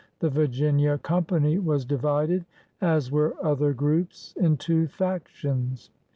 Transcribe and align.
The 0.17 0.31
Virginia 0.31 0.97
Company 0.97 1.59
was 1.59 1.85
divided, 1.85 2.43
as 2.81 3.11
were 3.11 3.35
other 3.39 3.71
groups, 3.71 4.33
into 4.35 4.87
factions. 4.87 5.91